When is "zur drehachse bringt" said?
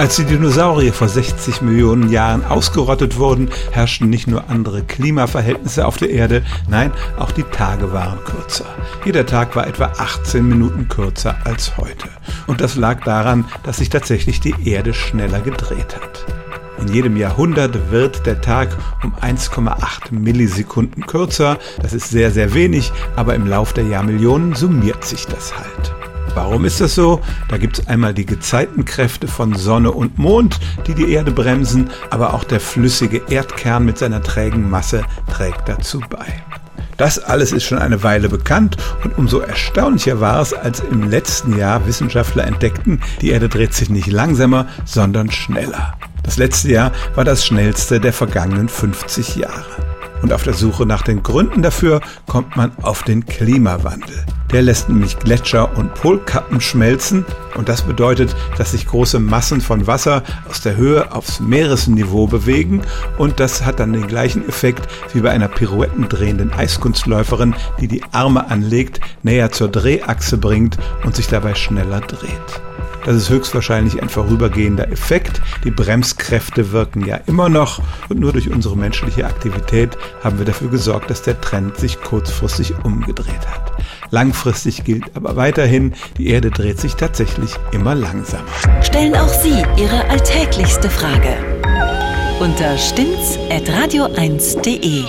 69.52-70.78